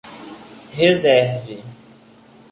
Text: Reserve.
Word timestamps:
Reserve. 0.79 1.57